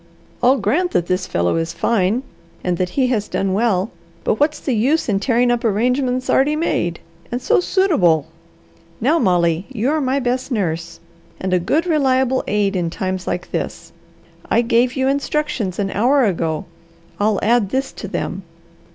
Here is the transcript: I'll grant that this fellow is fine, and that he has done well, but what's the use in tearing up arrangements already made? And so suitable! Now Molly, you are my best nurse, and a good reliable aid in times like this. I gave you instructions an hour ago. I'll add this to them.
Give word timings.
I'll 0.41 0.57
grant 0.57 0.93
that 0.93 1.05
this 1.05 1.27
fellow 1.27 1.57
is 1.57 1.73
fine, 1.73 2.23
and 2.63 2.77
that 2.79 2.89
he 2.97 3.05
has 3.09 3.27
done 3.27 3.53
well, 3.53 3.91
but 4.23 4.39
what's 4.39 4.59
the 4.59 4.73
use 4.73 5.07
in 5.07 5.19
tearing 5.19 5.51
up 5.51 5.63
arrangements 5.63 6.27
already 6.27 6.55
made? 6.55 6.99
And 7.31 7.39
so 7.39 7.59
suitable! 7.59 8.25
Now 8.99 9.19
Molly, 9.19 9.67
you 9.69 9.91
are 9.91 10.01
my 10.01 10.19
best 10.19 10.49
nurse, 10.51 10.99
and 11.39 11.53
a 11.53 11.59
good 11.59 11.85
reliable 11.85 12.43
aid 12.47 12.75
in 12.75 12.89
times 12.89 13.27
like 13.27 13.51
this. 13.51 13.91
I 14.49 14.63
gave 14.63 14.95
you 14.95 15.07
instructions 15.07 15.77
an 15.77 15.91
hour 15.91 16.25
ago. 16.25 16.65
I'll 17.19 17.37
add 17.43 17.69
this 17.69 17.91
to 17.91 18.07
them. 18.07 18.41